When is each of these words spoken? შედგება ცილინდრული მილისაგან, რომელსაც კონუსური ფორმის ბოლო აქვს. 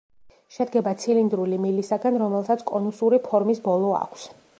შედგება 0.53 0.93
ცილინდრული 1.03 1.59
მილისაგან, 1.65 2.17
რომელსაც 2.21 2.63
კონუსური 2.71 3.21
ფორმის 3.29 3.63
ბოლო 3.69 3.93
აქვს. 3.99 4.27